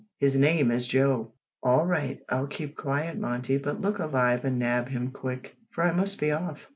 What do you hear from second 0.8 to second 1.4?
Joe!"